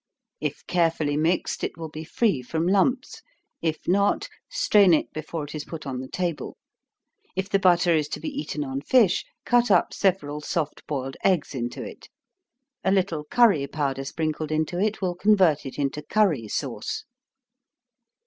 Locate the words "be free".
1.87-2.41